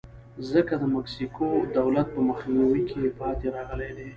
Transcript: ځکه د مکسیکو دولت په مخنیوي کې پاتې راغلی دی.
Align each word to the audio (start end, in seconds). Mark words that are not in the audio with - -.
ځکه 0.51 0.73
د 0.81 0.83
مکسیکو 0.95 1.47
دولت 1.77 2.07
په 2.15 2.21
مخنیوي 2.29 2.81
کې 2.89 3.15
پاتې 3.19 3.45
راغلی 3.55 3.91
دی. 3.97 4.07